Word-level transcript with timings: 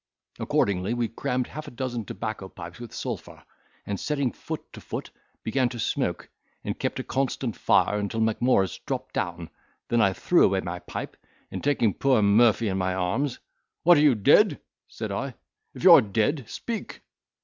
Accordingly 0.39 0.95
we 0.95 1.07
crammed 1.07 1.45
half 1.45 1.67
a 1.67 1.69
dozen 1.69 2.05
tobacco 2.05 2.49
pipes 2.49 2.79
with 2.79 2.91
sulphur, 2.91 3.43
and, 3.85 3.99
setting 3.99 4.31
foot 4.31 4.73
to 4.73 4.81
foot, 4.81 5.11
began 5.43 5.69
to 5.69 5.79
smoke, 5.79 6.27
and 6.63 6.79
kept 6.79 6.99
a 6.99 7.03
constant 7.03 7.55
fire, 7.55 7.99
until 7.99 8.19
Macmorris 8.19 8.79
dropped 8.87 9.13
down; 9.13 9.51
then 9.89 10.01
I 10.01 10.13
threw 10.13 10.43
away 10.43 10.61
my 10.61 10.79
pipe, 10.79 11.17
and 11.51 11.63
taking 11.63 11.93
poor 11.93 12.23
Murphy 12.23 12.67
in 12.67 12.79
my 12.79 12.95
arms, 12.95 13.37
'What, 13.83 13.95
are 13.99 14.01
you 14.01 14.15
dead?' 14.15 14.59
said 14.87 15.11
I; 15.11 15.35
'if 15.75 15.83
you 15.83 15.91
are 15.93 16.01
dead, 16.01 16.49
speak. 16.49 17.01